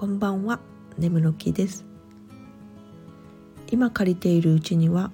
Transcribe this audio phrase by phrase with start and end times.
[0.00, 0.60] こんばんは。
[0.96, 1.84] 眠の木です。
[3.70, 5.10] 今借りているうちには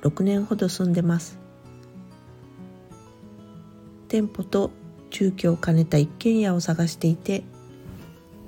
[0.00, 1.38] 6年ほど住んでます。
[4.08, 4.70] 店舗と
[5.10, 7.44] 住居を兼ねた一軒家を探していて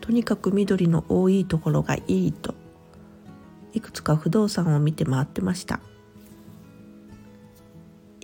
[0.00, 2.54] とにかく緑の多いところがいいと
[3.74, 5.80] いくつか不動産を見て回ってました。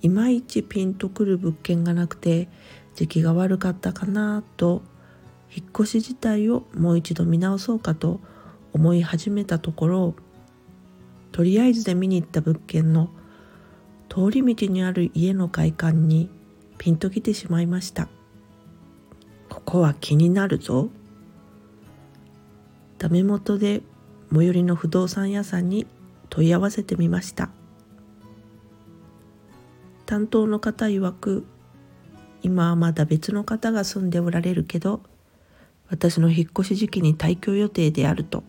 [0.00, 2.48] いまいちピンとくる物件がなくて
[2.94, 4.80] 時期が悪かったかなと
[5.52, 8.20] 引っ越し自体をもう一度見直そうかと
[8.72, 10.14] 思い始めたところ
[11.32, 13.08] とりあえずで見に行った物件の
[14.08, 16.30] 通り道にある家の外観に
[16.78, 18.08] ピンときてしまいました。
[19.48, 20.90] ここは気になるぞ。
[22.98, 23.82] ダメ元で
[24.32, 25.88] 最寄りの不動産屋さんに
[26.30, 27.50] 問い合わせてみました。
[30.06, 31.44] 担当の方曰く
[32.42, 35.00] 今はまだ別の方が住んでおられるけど
[35.88, 38.42] 私の引っ越し時期に退去予定であると。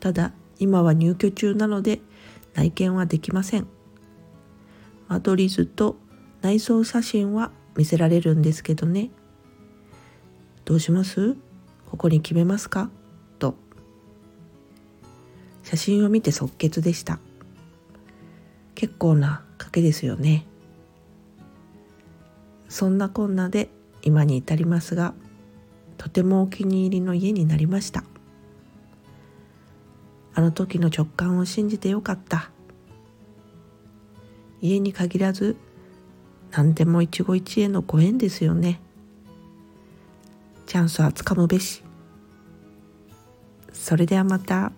[0.00, 2.00] ただ今は入居中なので
[2.54, 3.66] 内見はできません。
[5.08, 5.96] 間取り図と
[6.42, 9.10] 内装写真は見せられるんですけどね。
[10.64, 11.36] どうします？
[11.90, 12.90] ここに決めますか？
[13.38, 13.56] と。
[15.62, 17.18] 写真を見て即決でした。
[18.74, 20.46] 結構な賭けですよね。
[22.68, 23.68] そんなこんなで
[24.02, 25.14] 今に至りますが
[26.02, 28.02] とてもお気に入りの家になりました。
[30.34, 32.50] あの時の直感を信じてよかった。
[34.60, 35.54] 家に限らず
[36.50, 38.80] 何でも一期一会のご縁ですよね。
[40.66, 41.84] チャンスはつかむべし。
[43.72, 44.72] それではまた。